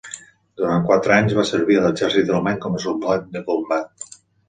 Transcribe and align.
Durant 0.61 0.87
quatre 0.87 1.13
anys, 1.17 1.35
va 1.41 1.45
servir 1.51 1.79
a 1.81 1.85
l'exèrcit 1.85 2.35
alemany 2.35 2.61
com 2.67 2.81
a 2.81 2.85
soldat 2.89 3.33
de 3.39 3.49
combat. 3.55 4.15